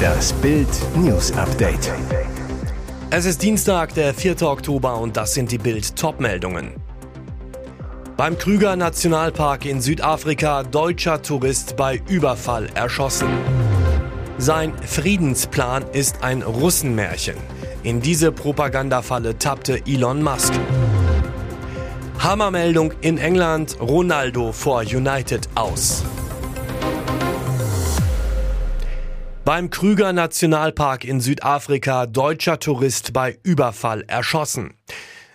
[0.00, 1.92] Das Bild News Update.
[3.10, 4.42] Es ist Dienstag, der 4.
[4.42, 6.72] Oktober und das sind die Bild Topmeldungen.
[8.16, 13.28] Beim Krüger Nationalpark in Südafrika deutscher Tourist bei Überfall erschossen.
[14.38, 17.36] Sein Friedensplan ist ein Russenmärchen.
[17.82, 20.52] In diese Propagandafalle tappte Elon Musk.
[22.18, 26.04] Hammermeldung in England, Ronaldo vor United aus.
[29.50, 34.74] Beim Krüger Nationalpark in Südafrika deutscher Tourist bei Überfall erschossen.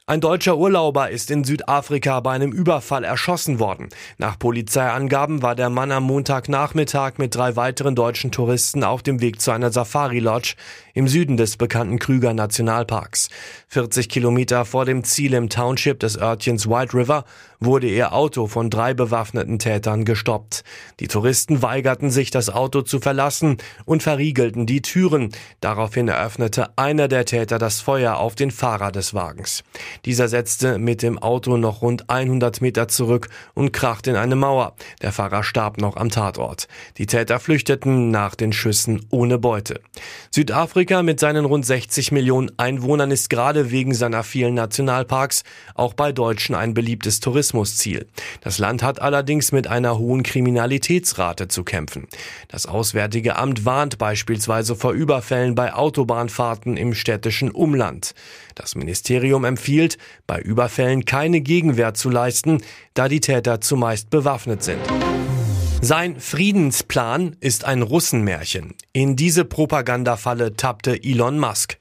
[0.08, 3.90] Ein deutscher Urlauber ist in Südafrika bei einem Überfall erschossen worden.
[4.20, 9.42] Nach Polizeiangaben war der Mann am Montagnachmittag mit drei weiteren deutschen Touristen auf dem Weg
[9.42, 10.58] zu einer Safari-Lodge
[10.94, 13.30] im Süden des bekannten Krüger Nationalparks.
[13.70, 17.26] 40 Kilometer vor dem Ziel im Township des Örtchens White River
[17.60, 20.64] wurde ihr Auto von drei bewaffneten Tätern gestoppt.
[21.00, 25.32] Die Touristen weigerten sich, das Auto zu verlassen und verriegelten die Türen.
[25.62, 29.64] Daraufhin eröffnete einer der Täter das Feuer auf den Fahrer des Wagens.
[30.04, 34.76] Dieser setzte mit dem Auto noch rund 100 Meter zurück und krachte in eine Mauer.
[35.02, 36.68] Der Fahrer starb noch am Tatort.
[36.98, 39.80] Die Täter flüchteten nach den Schüssen ohne Beute.
[40.32, 45.44] Südafrika mit seinen rund 60 Millionen Einwohnern ist gerade wegen seiner vielen Nationalparks
[45.76, 48.08] auch bei Deutschen ein beliebtes Tourismusziel.
[48.42, 52.08] Das Land hat allerdings mit einer hohen Kriminalitätsrate zu kämpfen.
[52.48, 58.14] Das Auswärtige Amt warnt beispielsweise vor Überfällen bei Autobahnfahrten im städtischen Umland.
[58.56, 59.85] Das Ministerium empfiehlt,
[60.28, 62.62] bei Überfällen keine Gegenwehr zu leisten,
[62.94, 64.82] da die Täter zumeist bewaffnet sind.
[65.82, 68.74] Sein Friedensplan ist ein Russenmärchen.
[68.92, 71.78] In diese Propagandafalle tappte Elon Musk.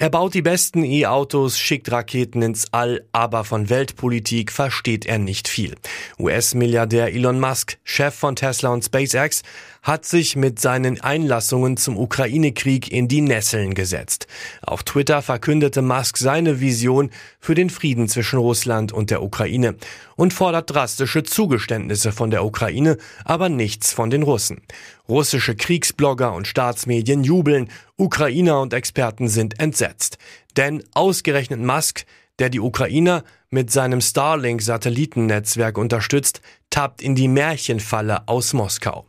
[0.00, 5.48] Er baut die besten E-Autos, schickt Raketen ins All, aber von Weltpolitik versteht er nicht
[5.48, 5.74] viel.
[6.20, 9.42] US-Milliardär Elon Musk, Chef von Tesla und SpaceX,
[9.82, 14.28] hat sich mit seinen Einlassungen zum Ukraine-Krieg in die Nesseln gesetzt.
[14.62, 17.10] Auf Twitter verkündete Musk seine Vision
[17.40, 19.74] für den Frieden zwischen Russland und der Ukraine
[20.14, 24.60] und fordert drastische Zugeständnisse von der Ukraine, aber nichts von den Russen.
[25.08, 30.18] Russische Kriegsblogger und Staatsmedien jubeln, Ukrainer und Experten sind entsetzt.
[30.56, 32.04] Denn ausgerechnet Musk,
[32.38, 39.06] der die Ukrainer mit seinem Starlink-Satellitennetzwerk unterstützt, tappt in die Märchenfalle aus Moskau.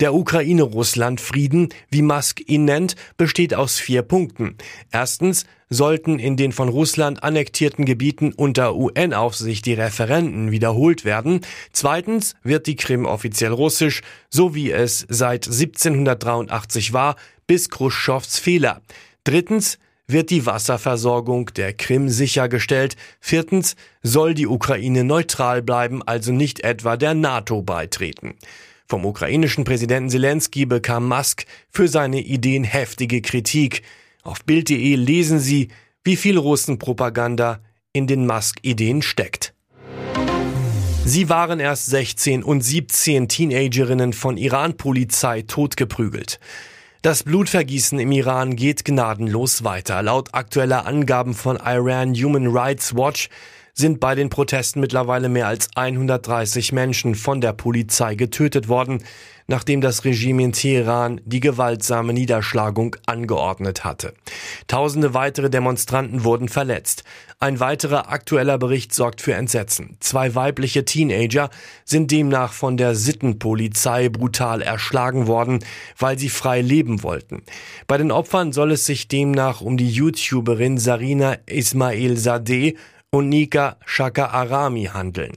[0.00, 4.56] Der Ukraine-Russland-Frieden, wie Musk ihn nennt, besteht aus vier Punkten.
[4.90, 11.40] Erstens sollten in den von Russland annektierten Gebieten unter UN-Aufsicht die Referenden wiederholt werden.
[11.72, 17.16] Zweitens wird die Krim offiziell russisch, so wie es seit 1783 war,
[17.46, 18.80] bis Khrushchevs Fehler.
[19.24, 22.96] Drittens wird die Wasserversorgung der Krim sichergestellt.
[23.20, 28.34] Viertens soll die Ukraine neutral bleiben, also nicht etwa der NATO beitreten.
[28.88, 33.82] Vom ukrainischen Präsidenten Zelensky bekam Musk für seine Ideen heftige Kritik.
[34.22, 35.68] Auf Bild.de lesen Sie,
[36.04, 37.60] wie viel Russenpropaganda
[37.92, 39.54] in den Musk-Ideen steckt.
[41.04, 46.38] Sie waren erst 16 und 17 Teenagerinnen von Iran-Polizei totgeprügelt.
[47.06, 50.02] Das Blutvergießen im Iran geht gnadenlos weiter.
[50.02, 53.28] Laut aktueller Angaben von Iran Human Rights Watch
[53.78, 59.04] sind bei den Protesten mittlerweile mehr als 130 Menschen von der Polizei getötet worden,
[59.48, 64.14] nachdem das Regime in Teheran die gewaltsame Niederschlagung angeordnet hatte.
[64.66, 67.04] Tausende weitere Demonstranten wurden verletzt.
[67.38, 69.98] Ein weiterer aktueller Bericht sorgt für Entsetzen.
[70.00, 71.50] Zwei weibliche Teenager
[71.84, 75.62] sind demnach von der Sittenpolizei brutal erschlagen worden,
[75.98, 77.42] weil sie frei leben wollten.
[77.86, 82.76] Bei den Opfern soll es sich demnach um die YouTuberin Sarina Ismail Sadeh
[83.16, 85.32] und Nika Shaka Arami handeln.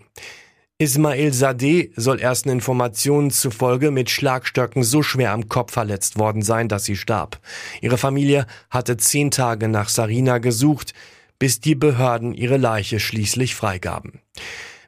[0.79, 6.67] Ismail Sadeh soll ersten Informationen zufolge mit Schlagstöcken so schwer am Kopf verletzt worden sein,
[6.67, 7.39] dass sie starb.
[7.81, 10.93] Ihre Familie hatte zehn Tage nach Sarina gesucht,
[11.37, 14.19] bis die Behörden ihre Leiche schließlich freigaben.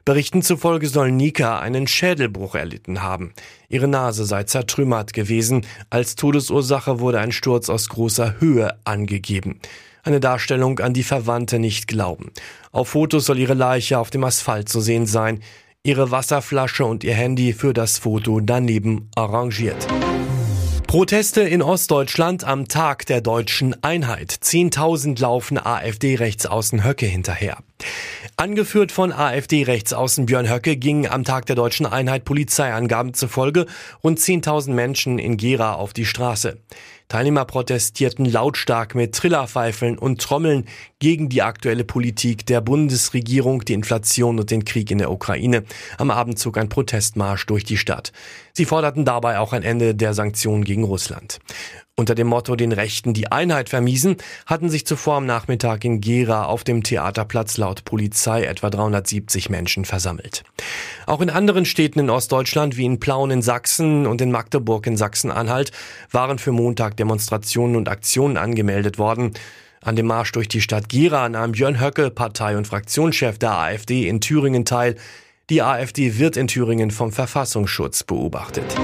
[0.04, 3.32] Berichten zufolge soll Nika einen Schädelbruch erlitten haben.
[3.70, 5.64] Ihre Nase sei zertrümmert gewesen.
[5.88, 9.60] Als Todesursache wurde ein Sturz aus großer Höhe angegeben
[10.02, 12.32] eine Darstellung, an die Verwandte nicht glauben.
[12.72, 15.40] Auf Fotos soll ihre Leiche auf dem Asphalt zu sehen sein,
[15.84, 19.86] ihre Wasserflasche und ihr Handy für das Foto daneben arrangiert.
[20.92, 24.30] Proteste in Ostdeutschland am Tag der deutschen Einheit.
[24.30, 27.56] Zehntausend laufen AfD-Rechtsaußen Höcke hinterher.
[28.36, 33.64] Angeführt von AfD-Rechtsaußen Björn Höcke gingen am Tag der deutschen Einheit Polizeiangaben zufolge
[34.04, 36.58] rund 10.000 Menschen in Gera auf die Straße.
[37.12, 40.64] Teilnehmer protestierten lautstark mit Trillerpfeifeln und Trommeln
[40.98, 45.64] gegen die aktuelle Politik der Bundesregierung, die Inflation und den Krieg in der Ukraine.
[45.98, 48.12] Am Abend zog ein Protestmarsch durch die Stadt.
[48.54, 51.40] Sie forderten dabei auch ein Ende der Sanktionen gegen Russland.
[51.94, 54.16] Unter dem Motto den Rechten die Einheit vermiesen,
[54.46, 59.84] hatten sich zuvor am Nachmittag in Gera auf dem Theaterplatz laut Polizei etwa 370 Menschen
[59.84, 60.42] versammelt.
[61.04, 64.96] Auch in anderen Städten in Ostdeutschland wie in Plauen in Sachsen und in Magdeburg in
[64.96, 65.70] Sachsen-Anhalt
[66.10, 69.32] waren für Montag Demonstrationen und Aktionen angemeldet worden.
[69.82, 74.08] An dem Marsch durch die Stadt Gera nahm Björn Höcke, Partei- und Fraktionschef der AfD
[74.08, 74.96] in Thüringen teil.
[75.50, 78.74] Die AfD wird in Thüringen vom Verfassungsschutz beobachtet.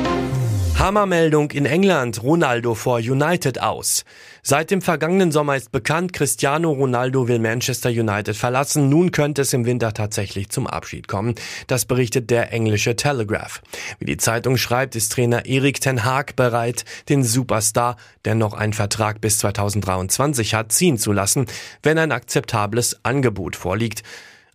[0.78, 4.04] Hammermeldung in England, Ronaldo vor United aus.
[4.44, 8.88] Seit dem vergangenen Sommer ist bekannt, Cristiano Ronaldo will Manchester United verlassen.
[8.88, 11.34] Nun könnte es im Winter tatsächlich zum Abschied kommen.
[11.66, 13.60] Das berichtet der englische Telegraph.
[13.98, 18.72] Wie die Zeitung schreibt, ist Trainer Erik Ten Haag bereit, den Superstar, der noch einen
[18.72, 21.46] Vertrag bis 2023 hat, ziehen zu lassen,
[21.82, 24.04] wenn ein akzeptables Angebot vorliegt.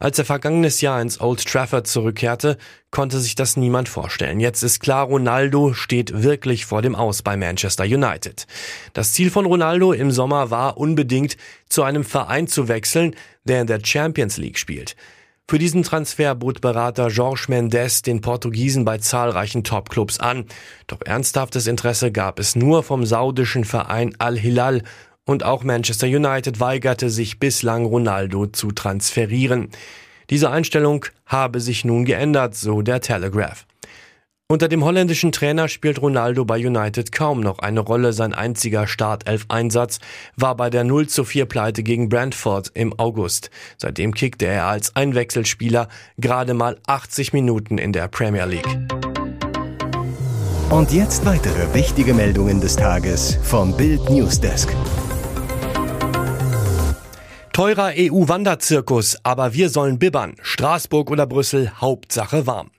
[0.04, 2.58] Als er vergangenes Jahr ins Old Trafford zurückkehrte,
[2.92, 4.42] konnte sich das niemand vorstellen.
[4.42, 8.46] Jetzt ist klar, Ronaldo steht wirklich vor dem Aus bei Manchester United.
[8.92, 11.38] Das Ziel von Ronaldo im Sommer war unbedingt,
[11.70, 13.16] zu einem Verein zu wechseln,
[13.46, 14.98] der in der Champions League spielt.
[15.48, 20.48] Für diesen Transfer bot Berater Jorge Mendes den Portugiesen bei zahlreichen Topclubs an.
[20.88, 24.84] Doch ernsthaftes Interesse gab es nur vom saudischen Verein Al-Hilal
[25.26, 29.70] und auch Manchester United weigerte sich bislang Ronaldo zu transferieren.
[30.30, 33.66] Diese Einstellung habe sich nun geändert, so der Telegraph.
[34.50, 38.14] Unter dem holländischen Trainer spielt Ronaldo bei United kaum noch eine Rolle.
[38.14, 40.00] Sein einziger Startelf-Einsatz
[40.36, 43.50] war bei der 0 zu 4 Pleite gegen Brentford im August.
[43.78, 45.88] Seitdem kickte er als Einwechselspieler
[46.18, 48.78] gerade mal 80 Minuten in der Premier League.
[50.70, 54.70] Und jetzt weitere wichtige Meldungen des Tages vom Bild Newsdesk.
[57.54, 60.34] Teurer EU-Wanderzirkus, aber wir sollen bibbern.
[60.42, 62.72] Straßburg oder Brüssel, Hauptsache warm.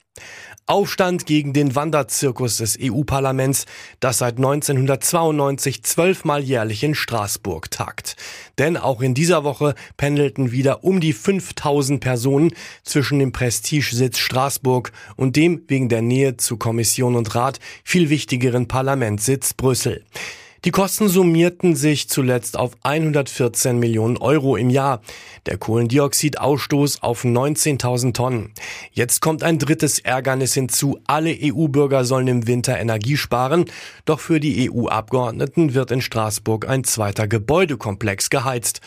[0.67, 3.67] Aufstand gegen den Wanderzirkus des EU-Parlaments,
[4.01, 8.17] das seit 1992 zwölfmal jährlich in Straßburg tagt.
[8.59, 14.91] Denn auch in dieser Woche pendelten wieder um die 5000 Personen zwischen dem Prestigesitz Straßburg
[15.15, 20.05] und dem wegen der Nähe zu Kommission und Rat viel wichtigeren Parlamentssitz Brüssel.
[20.65, 25.03] Die Kosten summierten sich zuletzt auf 114 Millionen Euro im Jahr.
[25.45, 28.55] Der Kohlendioxidausstoß auf 19.000 Tonnen.
[28.91, 30.99] Jetzt kommt ein drittes Ärgernis hinzu.
[31.07, 33.67] Alle EU-Bürger sollen im Winter Energie sparen.
[34.07, 38.81] Doch für die EU-Abgeordneten wird in Straßburg ein zweiter Gebäudekomplex geheizt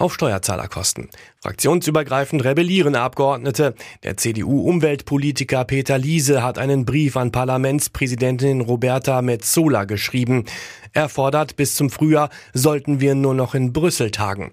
[0.00, 1.08] auf Steuerzahlerkosten.
[1.42, 3.74] Fraktionsübergreifend rebellieren Abgeordnete.
[4.02, 10.44] Der CDU-Umweltpolitiker Peter Liese hat einen Brief an Parlamentspräsidentin Roberta Metzola geschrieben.
[10.92, 14.52] Er fordert, bis zum Frühjahr sollten wir nur noch in Brüssel tagen.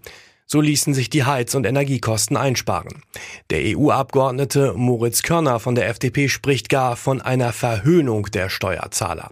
[0.49, 3.03] So ließen sich die Heiz- und Energiekosten einsparen.
[3.49, 9.31] Der EU-Abgeordnete Moritz Körner von der FDP spricht gar von einer Verhöhnung der Steuerzahler.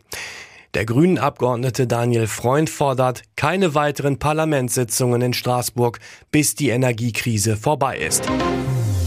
[0.75, 5.99] Der grünen Abgeordnete Daniel Freund fordert keine weiteren Parlamentssitzungen in Straßburg,
[6.31, 8.29] bis die Energiekrise vorbei ist.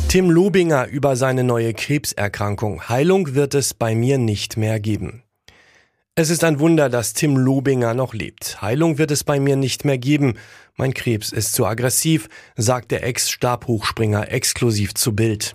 [0.08, 2.88] Tim Lobinger über seine neue Krebserkrankung.
[2.88, 5.24] Heilung wird es bei mir nicht mehr geben.
[6.14, 8.62] Es ist ein Wunder, dass Tim Lobinger noch lebt.
[8.62, 10.38] Heilung wird es bei mir nicht mehr geben.
[10.74, 15.54] Mein Krebs ist zu aggressiv, sagt der Ex-Stabhochspringer exklusiv zu Bild.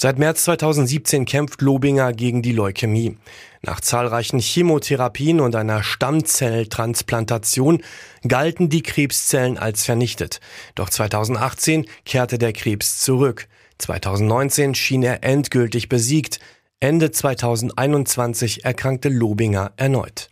[0.00, 3.16] Seit März 2017 kämpft Lobinger gegen die Leukämie.
[3.62, 7.82] Nach zahlreichen Chemotherapien und einer Stammzelltransplantation
[8.26, 10.38] galten die Krebszellen als vernichtet.
[10.76, 13.48] Doch 2018 kehrte der Krebs zurück.
[13.78, 16.38] 2019 schien er endgültig besiegt.
[16.78, 20.30] Ende 2021 erkrankte Lobinger erneut.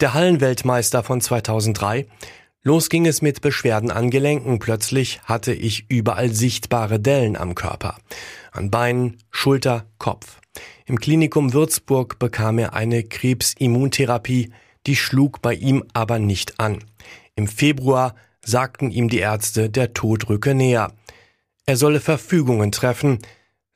[0.00, 2.06] Der Hallenweltmeister von 2003
[2.66, 4.58] Los ging es mit Beschwerden an Gelenken.
[4.58, 7.98] Plötzlich hatte ich überall sichtbare Dellen am Körper.
[8.52, 10.40] An Beinen, Schulter, Kopf.
[10.86, 14.50] Im Klinikum Würzburg bekam er eine Krebsimmuntherapie,
[14.86, 16.78] die schlug bei ihm aber nicht an.
[17.36, 20.90] Im Februar sagten ihm die Ärzte, der Tod rücke näher.
[21.66, 23.18] Er solle Verfügungen treffen,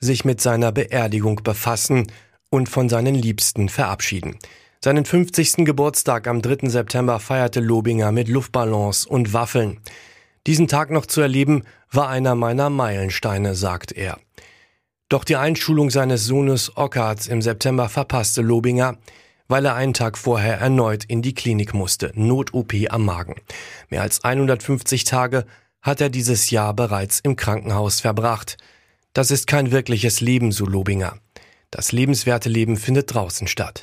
[0.00, 2.07] sich mit seiner Beerdigung befassen
[2.49, 4.38] und von seinen Liebsten verabschieden.
[4.80, 5.64] Seinen 50.
[5.64, 6.68] Geburtstag am 3.
[6.68, 9.80] September feierte Lobinger mit Luftballons und Waffeln.
[10.47, 14.18] Diesen Tag noch zu erleben, war einer meiner Meilensteine, sagt er.
[15.08, 18.99] Doch die Einschulung seines Sohnes Ockart im September verpasste Lobinger,
[19.49, 23.35] weil er einen Tag vorher erneut in die Klinik musste, Not-OP am Magen.
[23.88, 25.44] Mehr als 150 Tage
[25.82, 28.58] hat er dieses Jahr bereits im Krankenhaus verbracht.
[29.12, 31.18] Das ist kein wirkliches Leben, so Lobinger.
[31.73, 33.82] Das lebenswerte Leben findet draußen statt.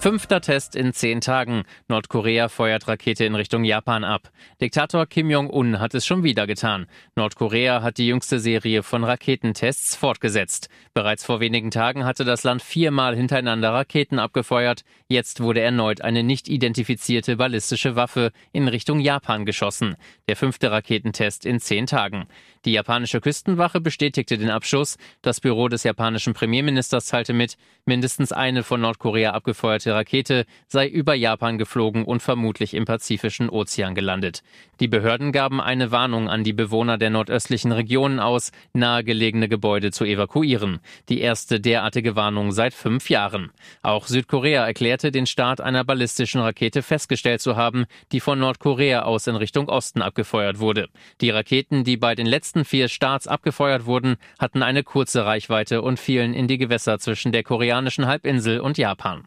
[0.00, 1.64] Fünfter Test in zehn Tagen.
[1.88, 4.30] Nordkorea feuert Rakete in Richtung Japan ab.
[4.60, 6.86] Diktator Kim Jong-un hat es schon wieder getan.
[7.16, 10.68] Nordkorea hat die jüngste Serie von Raketentests fortgesetzt.
[10.94, 14.84] Bereits vor wenigen Tagen hatte das Land viermal hintereinander Raketen abgefeuert.
[15.08, 19.96] Jetzt wurde erneut eine nicht identifizierte ballistische Waffe in Richtung Japan geschossen.
[20.28, 22.28] Der fünfte Raketentest in zehn Tagen.
[22.64, 24.96] Die japanische Küstenwache bestätigte den Abschuss.
[25.22, 31.14] Das Büro des japanischen Premierministers teilte mit, mindestens eine von Nordkorea abgefeuerte Rakete sei über
[31.14, 34.42] Japan geflogen und vermutlich im Pazifischen Ozean gelandet.
[34.80, 40.04] Die Behörden gaben eine Warnung an die Bewohner der nordöstlichen Regionen aus, nahegelegene Gebäude zu
[40.04, 40.78] evakuieren.
[41.08, 43.50] Die erste derartige Warnung seit fünf Jahren.
[43.82, 49.26] Auch Südkorea erklärte, den Start einer ballistischen Rakete festgestellt zu haben, die von Nordkorea aus
[49.26, 50.88] in Richtung Osten abgefeuert wurde.
[51.20, 55.98] Die Raketen, die bei den letzten vier Starts abgefeuert wurden, hatten eine kurze Reichweite und
[55.98, 59.26] fielen in die Gewässer zwischen der koreanischen Halbinsel und Japan.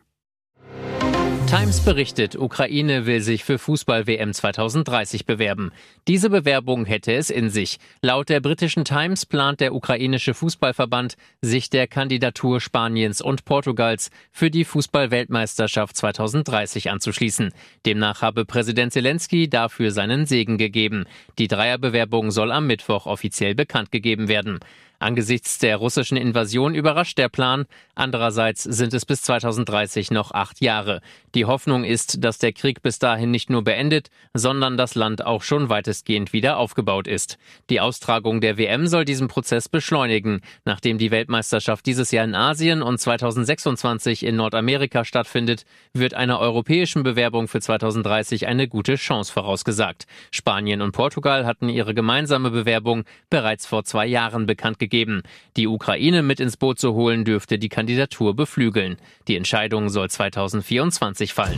[1.51, 5.73] Times berichtet, Ukraine will sich für Fußball-WM 2030 bewerben.
[6.07, 7.77] Diese Bewerbung hätte es in sich.
[8.01, 14.49] Laut der britischen Times plant der ukrainische Fußballverband, sich der Kandidatur Spaniens und Portugals für
[14.49, 17.51] die Fußball-Weltmeisterschaft 2030 anzuschließen.
[17.85, 21.03] Demnach habe Präsident Zelensky dafür seinen Segen gegeben.
[21.37, 24.59] Die Dreierbewerbung soll am Mittwoch offiziell bekannt gegeben werden.
[25.01, 27.65] Angesichts der russischen Invasion überrascht der Plan.
[27.95, 31.01] Andererseits sind es bis 2030 noch acht Jahre.
[31.33, 35.41] Die Hoffnung ist, dass der Krieg bis dahin nicht nur beendet, sondern das Land auch
[35.41, 37.39] schon weitestgehend wieder aufgebaut ist.
[37.71, 40.41] Die Austragung der WM soll diesen Prozess beschleunigen.
[40.65, 47.01] Nachdem die Weltmeisterschaft dieses Jahr in Asien und 2026 in Nordamerika stattfindet, wird einer europäischen
[47.01, 50.05] Bewerbung für 2030 eine gute Chance vorausgesagt.
[50.29, 55.23] Spanien und Portugal hatten ihre gemeinsame Bewerbung bereits vor zwei Jahren bekannt gegeben gegeben.
[55.57, 58.97] Die Ukraine mit ins Boot zu holen, dürfte die Kandidatur beflügeln.
[59.27, 61.57] Die Entscheidung soll 2024 fallen.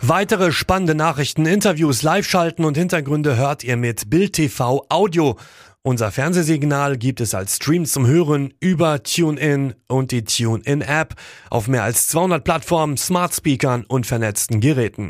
[0.00, 5.36] Weitere spannende Nachrichten, Interviews, Live-Schalten und Hintergründe hört ihr mit Bild TV Audio.
[5.82, 11.14] Unser Fernsehsignal gibt es als Stream zum Hören über TuneIn und die TuneIn-App
[11.48, 15.04] auf mehr als 200 Plattformen, Smart Speakern und vernetzten Geräten.